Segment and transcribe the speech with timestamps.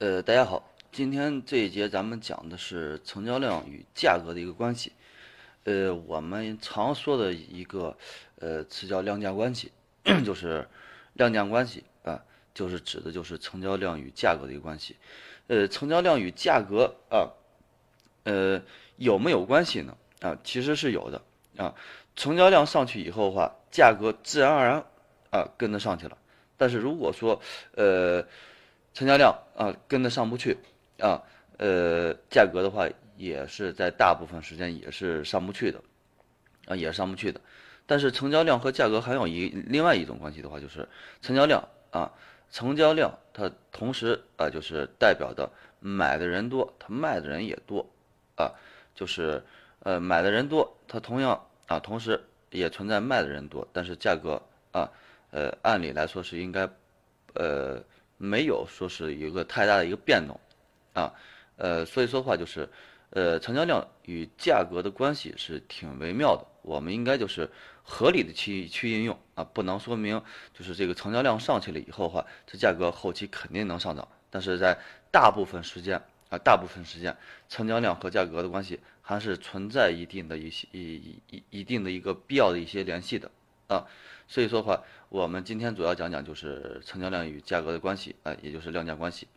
[0.00, 4.92] 呃，大家好，今天这一节咱们讲的是成交量与价格的一个关系。
[5.64, 7.94] 呃，我们常说的一个
[8.38, 9.70] 呃词叫量价关系，
[10.24, 10.66] 就是
[11.12, 12.18] 量价关系啊，
[12.54, 14.96] 就是指的就是成交量与价格的一个关系。
[15.48, 17.28] 呃，成交量与价格啊，
[18.24, 18.62] 呃，
[18.96, 19.94] 有没有关系呢？
[20.22, 21.20] 啊，其实是有的
[21.58, 21.74] 啊。
[22.16, 24.82] 成交量上去以后的话，价格自然而然
[25.30, 26.16] 啊跟得上去了。
[26.56, 27.42] 但是如果说
[27.74, 28.24] 呃
[28.94, 30.56] 成交量啊跟得上不去
[30.98, 31.22] 啊，
[31.58, 35.82] 呃价格的话也是在大部分时间也是上不去的
[36.66, 37.40] 啊，也上不去的。
[37.86, 40.88] 但是成交量和价格还有一另外一种关系的话，就是
[41.20, 42.12] 成交量啊，
[42.50, 47.84] 成交量它同时啊就是代表的买的人多，它卖的人也多
[48.36, 48.52] 啊，
[48.94, 49.42] 就是
[49.80, 51.46] 呃买的人多，它同样。
[51.70, 54.90] 啊，同时也存在卖的人多，但是价格啊，
[55.30, 56.68] 呃，按理来说是应该，
[57.34, 57.80] 呃，
[58.22, 60.38] 没有说是一个太大的一个变动，
[60.92, 61.10] 啊，
[61.56, 62.68] 呃，所以说的话就是，
[63.08, 67.50] 呃，成交量与价格的关系是挺微妙的，我们应该就是
[67.82, 74.78] 合理的去去应用啊，不能说明就是这个成交量上去了以后的话，这价格后期肯定能上涨，但是在
[75.10, 76.00] 大部分时间。
[76.30, 77.16] 啊，大部分时间，
[77.48, 83.28] 成交量和价格的关系还是存在一定的一些一一一定的一个必要的一些联系的
[83.70, 83.86] 啊，
[84.26, 89.28] 所以说的话，我们今天主要讲讲就是成交量与价格的关系啊，也就是量价关系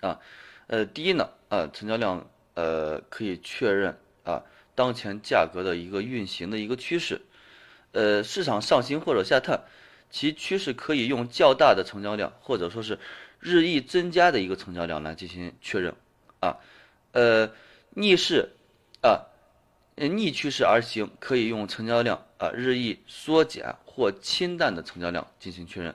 [0.00, 0.18] 啊，
[0.66, 4.42] 呃，第一呢，啊，成交量呃可以确认啊
[4.74, 7.20] 当前价格的一个运行的一个趋势，
[7.92, 9.64] 呃，市场上行或者下探，
[10.10, 12.98] 其趋势可以用较大的成交量或者说是。
[13.40, 15.94] 日益增加的一个成交量来进行确认，
[16.40, 16.56] 啊，
[17.12, 17.52] 呃，
[17.94, 18.48] 逆势，
[19.02, 19.28] 啊，
[19.96, 25.94] 逆趋势而行，可以用成交量啊日益缩减或清淡的成交量进行确认。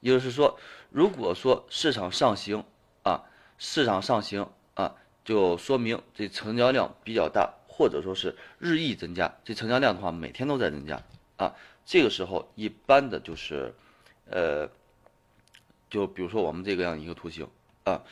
[0.00, 0.58] 也就是说，
[0.90, 2.64] 如果说市场上行，
[3.02, 3.24] 啊，
[3.58, 9.34] 市场上行，啊，就说明这成交量比较大，或者说是日益增加。
[9.44, 11.02] 这成交量的话，每天都在增加，
[11.36, 13.74] 啊，这个时候一般的就是，
[14.30, 14.68] 呃。
[15.90, 17.48] 就比如说我们这个样一个图形
[17.84, 18.02] 啊，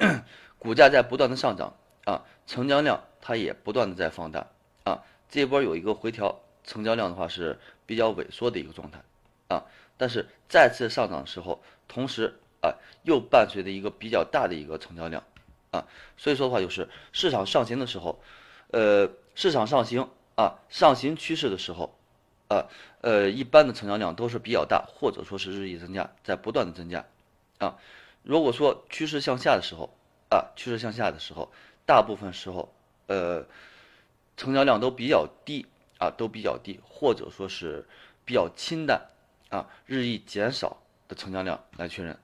[0.58, 4.46] 股价在不断的上涨啊，成交量它也不断的在放大
[4.86, 9.00] 啊，这波有一个回调，成交量的话是比较萎缩的一个状态
[9.48, 9.64] 啊，
[9.98, 12.32] 但是再次上涨的时候，同时
[12.62, 15.24] 啊又伴随着一个比较大的一个成交量
[15.72, 15.84] 啊，
[16.16, 18.20] 所以说的话就是市场上行的时候，
[18.70, 21.98] 呃市场上行啊上行趋势的时候
[22.46, 22.68] 啊
[23.00, 27.04] 呃一般的成交量都是比较大，或者说是日益增加，在不断的增加。
[27.58, 27.76] 啊，
[28.22, 29.90] 如果说趋势向下的时候，
[30.28, 31.50] 啊，趋势向下的时候，
[31.86, 32.70] 大部分时候，
[33.06, 33.46] 呃，
[34.36, 35.66] 成交量都比较低，
[35.98, 37.86] 啊，都比较低，或者说是
[38.24, 39.00] 比较清淡，
[39.48, 40.76] 啊，日益减少
[41.08, 42.18] 的成交量来确认。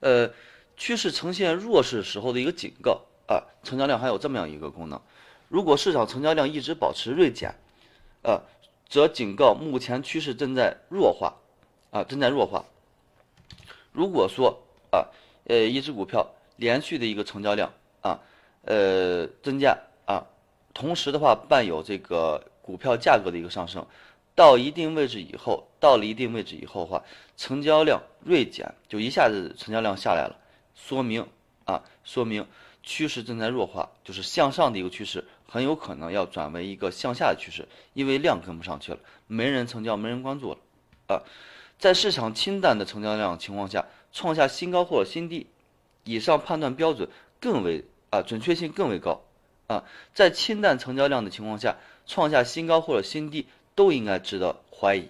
[0.00, 0.30] 呃，
[0.76, 5.00] 趋势呈现弱势时候的一个警告，啊，成交量还有这么样一个功能，
[5.48, 7.54] 如果市场成交量一直保持锐减，
[8.22, 8.42] 啊，
[8.88, 11.36] 则警告目前趋势正在弱化。
[11.92, 12.64] 啊，正在弱化。
[13.92, 15.12] 如果说啊，
[15.44, 16.26] 呃，一只股票
[16.56, 17.70] 连续的一个成交量
[18.00, 18.18] 啊，
[18.64, 20.24] 呃，增加啊，
[20.72, 23.84] 同时的话伴有这个股票价格的一个上升，
[24.34, 27.02] 到一定位置以后，到了一定位置以后的话，
[27.36, 30.36] 成交量锐减，就一下子成交量下来了，
[30.74, 31.26] 说明
[31.64, 32.46] 啊，说明
[32.82, 40.58] 趋势正在弱化，就是向上的一个趋势，很有可能要转为一个向下的趋势，因为量跟不上去了，没人成交，没人关注了，
[41.08, 41.22] 啊。
[41.78, 45.48] 在市场清淡的成交量情况下，创下新高或者新低，
[46.04, 47.08] 以上判断标准
[47.40, 49.22] 更为啊准确性更为高
[49.66, 49.84] 啊。
[50.12, 55.08] 在清淡成交量的情况下，创下新高或者新低都应该值得怀疑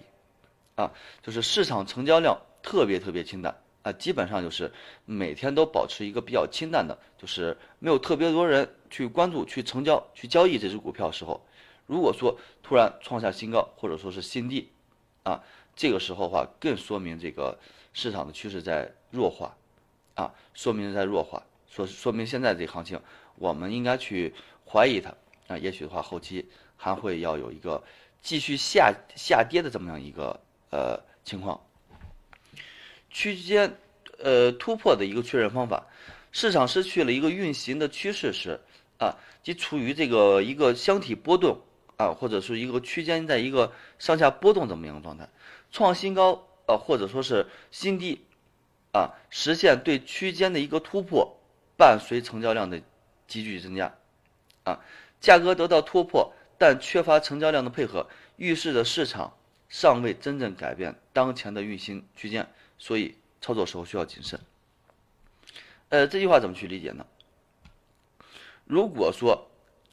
[0.75, 0.91] 啊。
[1.21, 4.71] 就是市场成交量特别特别清淡啊，基本上就是
[5.05, 11.45] 每天都保持一个比较清淡的，就是没有特别多人去关注、去成交、去交易这只股票的时候，
[11.85, 14.69] 如果说突然创下新高或者说是新低
[15.21, 15.43] 啊。
[15.75, 17.57] 这个时候的话，更说明这个
[17.93, 19.57] 市场的趋势在弱化，
[20.13, 21.41] 啊，说明在弱化，
[21.73, 23.01] 说说明现在这行情，
[23.33, 25.15] 我们应该去怀疑它，
[25.47, 26.47] 啊，也许的话后期
[26.77, 27.83] 还会要有一个
[28.21, 30.39] 继续下下跌的这么样一个
[30.69, 31.59] 呃情况。
[33.09, 33.75] 区间
[34.19, 35.87] 呃突破的一个确认方法，
[36.31, 38.59] 市场失去了一个运行的趋势时，
[38.99, 41.61] 啊，即处于这个一个箱体波动
[41.97, 45.27] 啊，或者是一个区间在一个上下波动这么样状态。
[45.71, 48.21] 创新高啊，或者说是新低，
[48.91, 51.39] 啊，实现对区间的一个突破，
[51.83, 52.81] 伴随成交量的
[53.27, 53.93] 急剧增加，
[54.63, 54.79] 啊，
[55.19, 58.07] 价格得到突破，但缺乏成交量的配合，
[58.37, 59.35] 预示着市场
[59.67, 64.39] 尚未真正改变当前的运行区间，所以操作时候需要谨慎。
[65.89, 67.05] 呃，这句话怎么去理解呢？
[68.63, 69.49] 如果说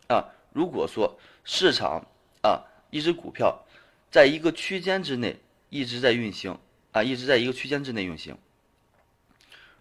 [0.07, 2.07] 啊，如果说市场
[2.45, 3.65] 啊，一只股票
[4.13, 5.41] 在一个区间之内
[5.71, 6.57] 一直在运行
[6.93, 8.39] 啊，一直在一个区间之内运行。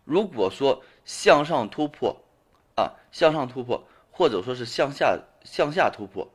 [0.05, 2.15] 如果说向上突破
[2.75, 6.29] 啊，向上突破，或者说是向下向下突破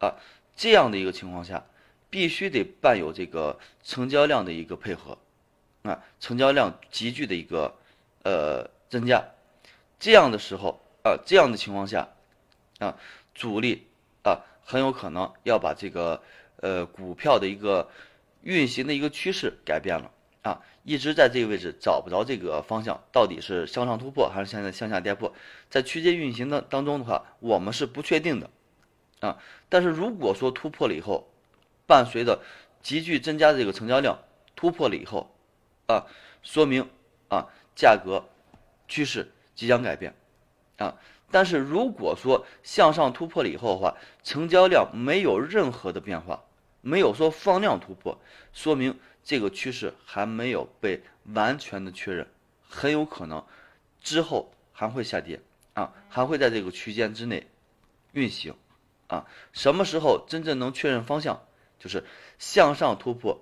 [0.00, 0.16] 啊，
[0.54, 1.64] 这样的一个情况下，
[2.10, 5.16] 必须得伴有这个成交量的一个配合
[5.82, 7.74] 啊，成交量急剧的一个
[8.22, 9.24] 呃增加，
[9.98, 12.06] 这样的时候啊，这样的情况下
[12.80, 12.98] 啊，
[13.34, 13.86] 主力
[14.24, 16.22] 啊很有可能要把这个
[16.56, 17.88] 呃股票的一个
[18.42, 20.10] 运行的一个趋势改变了。
[20.48, 25.30] 啊，一直在这个位置找不着这个方向，到底是向上突破还是现在向下跌破？
[25.68, 28.48] 在区间运行的当中的话，我们是不确定的，
[29.20, 29.36] 啊，
[29.68, 31.28] 但是如果说突破了以后，
[31.86, 32.40] 伴随着
[32.80, 34.18] 急剧增加的这个成交量
[34.56, 35.30] 突破了以后，
[35.86, 36.06] 啊，
[36.42, 36.88] 说明
[37.28, 37.44] 啊
[37.76, 38.24] 价格
[38.86, 40.14] 趋势即将改变，
[40.78, 40.96] 啊，
[41.30, 46.42] 但是如果说向上突破了以后的话，成交量没有任何的变化，
[46.80, 48.18] 没有说放量突破，
[48.54, 48.98] 说明。
[49.28, 51.02] 这个趋势还没有被
[51.34, 52.26] 完全的确认，
[52.66, 53.44] 很有可能
[54.00, 55.38] 之后还会下跌
[55.74, 57.46] 啊，还会在这个区间之内
[58.12, 58.54] 运行
[59.06, 59.26] 啊。
[59.52, 61.44] 什么时候真正能确认方向？
[61.78, 62.04] 就是
[62.38, 63.38] 向上突破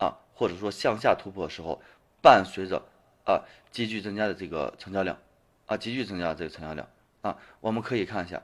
[0.00, 1.80] 啊，或者说向下突破的时候，
[2.20, 2.82] 伴随着
[3.24, 5.16] 啊急剧增加的这个成交量
[5.66, 6.88] 啊，急剧增加的这个成交量
[7.22, 8.42] 啊，我们可以看一下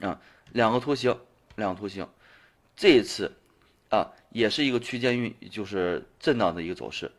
[0.00, 0.20] 啊，
[0.50, 1.18] 两个图形，
[1.56, 2.06] 两个图形，
[2.76, 3.32] 这一次。
[3.92, 7.10] 啊，也是一个区间运，就是震荡的一个走势。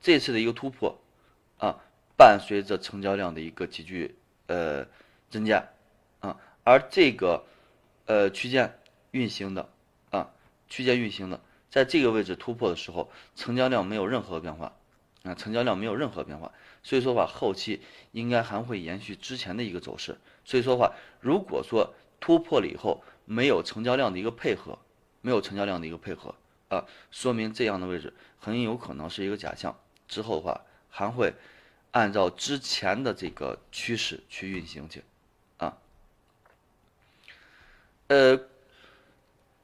[0.00, 0.98] 这次的一个突破，
[1.58, 1.78] 啊，
[2.16, 4.16] 伴随着成交量的一个急剧
[4.46, 4.86] 呃
[5.30, 5.64] 增加，
[6.20, 7.44] 啊，而这个
[8.06, 8.78] 呃区间
[9.10, 9.68] 运行的
[10.10, 10.30] 啊，
[10.68, 11.40] 区间运行的，
[11.70, 14.72] 在这个位置突破的时候，成交量没有任何变化，
[15.22, 16.52] 啊，成交量没有任何变化，
[16.82, 17.80] 所以说话后期
[18.12, 20.18] 应该还会延续之前的一个走势。
[20.44, 24.78] 所以说话，如果说突破了以后没有成交量的一个配合。
[25.24, 26.34] 没有成交量的一个配合
[26.72, 29.76] 啊，说明这样的位置很有可能是一个假象。
[30.08, 31.34] 之后的话还会
[31.90, 35.04] 按照之前的这个趋势去运行去
[35.58, 35.76] 啊。
[38.08, 38.40] 呃，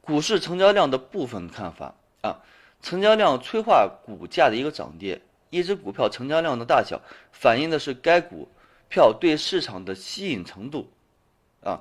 [0.03, 2.43] 股市成交量的部分看法啊，
[2.83, 5.23] 成交量催化股价的一个涨跌。
[5.49, 7.01] 一只股票成交量的大小，
[7.33, 8.47] 反映的是该股
[8.91, 10.93] 票对市场的吸引程度
[11.65, 11.81] 啊。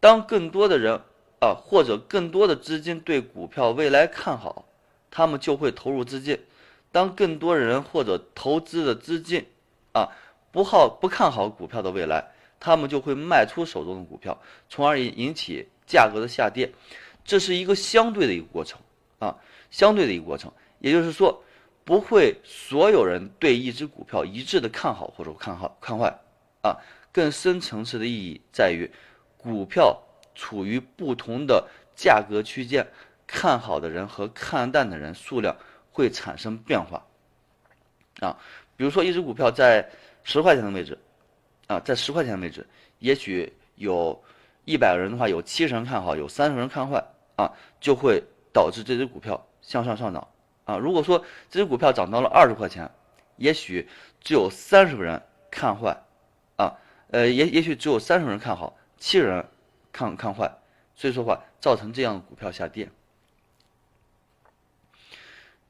[0.00, 1.00] 当更多的人。
[1.38, 4.64] 啊，或者更多的资金对股票未来看好，
[5.10, 6.36] 他们就会投入资金；
[6.90, 9.44] 当更多人或者投资的资金
[9.92, 10.08] 啊
[10.50, 14.40] 不好不看好股票的未来，他们就会卖出手中的股票，
[14.70, 16.72] 从而引引起价格的下跌。
[17.22, 18.80] 这是一个相对的一个过程
[19.18, 19.36] 啊，
[19.70, 20.50] 相对的一个过程。
[20.78, 21.42] 也就是说，
[21.84, 26.18] 不会所有人对一只股票一致的看好或者看好看坏
[26.62, 26.76] 啊。
[27.12, 28.90] 更深层次的意义在于
[29.36, 30.02] 股票。
[30.36, 31.66] 处于不同的
[31.96, 32.86] 价格区间，
[33.26, 35.56] 看好的人和看淡的人数量
[35.90, 37.04] 会产生变化，
[38.20, 38.38] 啊，
[38.76, 39.90] 比如说一只股票在
[40.22, 40.96] 十块钱的位置，
[41.66, 42.64] 啊，在十块钱的位置，
[42.98, 44.22] 也许有
[44.66, 47.02] 一百个人的话，有七十人看好，有三十人看坏，
[47.36, 47.50] 啊，
[47.80, 48.22] 就会
[48.52, 50.28] 导致这只股票向上上涨，
[50.66, 51.18] 啊，如果说
[51.50, 52.90] 这只股票涨到了二十块钱，
[53.36, 53.88] 也许
[54.20, 55.96] 只有三十个人看坏，
[56.56, 56.76] 啊，
[57.10, 59.44] 呃，也也许只有三十人看好，七十人。
[59.96, 60.58] 看看坏，
[60.94, 62.90] 所以说话造成这样的股票下跌。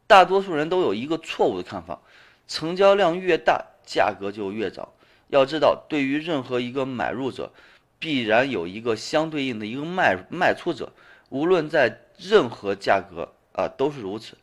[0.09, 2.00] 大多数人都有一个错误的看法：
[2.49, 4.88] 成交量越大，价格就越涨。
[5.28, 7.52] 要知道，对于任何一个买入者，
[8.00, 10.92] 必然有一个相对应的一个卖卖出者。
[11.28, 14.37] 无论在任何价格啊，都是如此。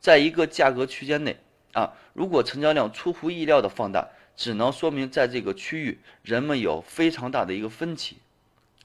[0.00, 1.36] 在一个价格区间内
[1.74, 8.16] 啊，如果成交量出乎意料的放大，只能说明在这个区域人们有非常大的一个分歧。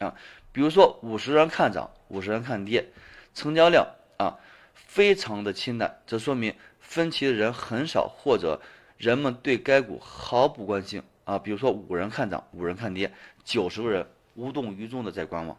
[0.04, 0.14] 啊，
[0.52, 2.86] 比如说五十人看涨，五十人看跌，
[3.34, 4.38] 成交量啊
[4.74, 8.60] 非常的清淡，这说明分歧的人很少，或者
[8.98, 11.40] 人们对该股毫不关心啊。
[11.40, 13.12] 比如说五人看涨，五人看跌，
[13.44, 14.06] 九十个人
[14.36, 15.58] 无动于衷的在观望，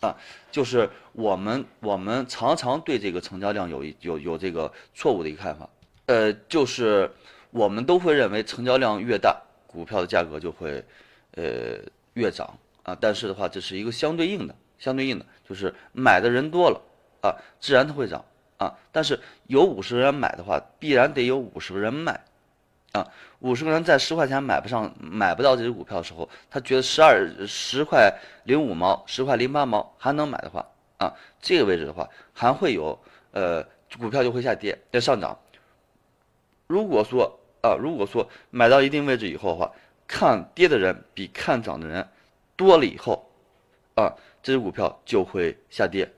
[0.00, 0.16] 啊，
[0.52, 5.68] 就是我们我们常常对这个成交量有一有有这个错误的一个看法，
[6.06, 7.10] 呃，就是
[7.50, 10.84] 我们都会认为成交量越大，股票的价格就会
[11.32, 11.78] 呃
[12.14, 12.56] 越涨。
[12.88, 16.80] 啊，但是的话，这是一个相对应的，相对应的就是买的人多了
[17.20, 18.24] 啊，自然它会涨
[18.56, 18.74] 啊。
[18.90, 22.18] 但是有五十个人买的话，必然得有五十个人卖
[22.92, 23.06] 啊。
[23.40, 28.10] 五十个人在十块钱买不上、买不到这只股票的时候，他觉得十二十块
[28.44, 30.66] 零五毛、十块零八毛还能买的话
[30.96, 32.98] 啊，这个位置的话还会有
[33.32, 33.62] 呃
[33.98, 35.38] 股票就会下跌要上涨。
[36.66, 39.70] 如果说啊，如果说买到一定位置以后的话，
[40.06, 42.08] 看跌的人比看涨的人
[42.58, 43.30] 多了以后，
[43.94, 44.12] 啊，
[44.42, 46.12] 这只股票就会下跌。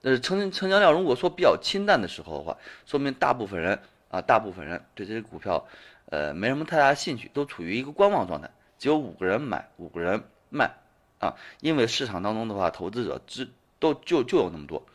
[0.00, 5.66] 呃成成交量如果说比较清淡的时候的话，说明大部分人啊，大部分人对这只股票，
[6.06, 8.50] 呃，没什么太大兴趣，都处于一个观望状态。
[8.78, 10.72] 只有五个人买，五个人卖，
[11.20, 14.86] 啊，因为市场当中的话，投资者只都就就有那么多。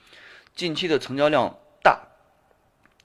[0.55, 2.07] 近期的成交量大，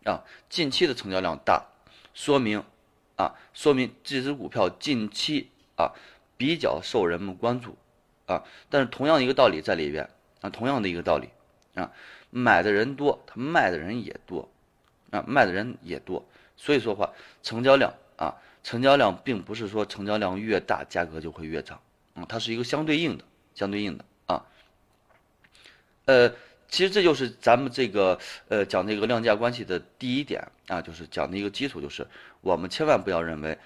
[0.05, 1.67] 啊，近期的成交量大，
[2.15, 2.65] 说明。
[3.17, 5.93] 啊，说明这只股票近期啊
[6.37, 7.77] 比较受人们关注
[8.27, 10.09] 啊，但是同样一个道理在里边
[10.41, 11.29] 啊，同样的一个道理
[11.75, 11.93] 啊，
[12.31, 14.49] 买的人多，他卖的人也多
[15.11, 16.27] 啊，卖的人也多，
[16.57, 17.13] 所以说话
[17.43, 21.81] 成交量啊，成交量并不是说成交量越大价格就会越涨
[22.15, 23.25] 啊，它是一个相对应的，
[23.55, 24.45] 相对应的啊，
[26.07, 26.33] 呃。
[26.67, 32.05] 其实这就是咱们这个呃讲这个量价关系的第一点啊，就是讲的一个基础，就是
[32.41, 33.57] 我们千万不要认为，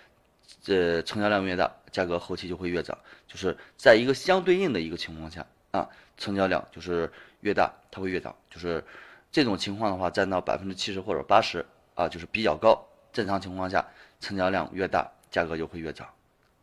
[0.63, 8.85] 这成交量越大，价格后期就会越涨，就是在一个相对应的一个情况下啊，成交量就是越大，它会越涨，就是
[9.31, 11.65] 这种情况的话，占到百分之七十或者八十
[11.95, 12.83] 啊，就是比较高。
[13.13, 13.87] 正常情况下，
[14.21, 16.09] 成交量越大，价格就会越涨，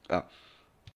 [0.07, 0.23] 啊。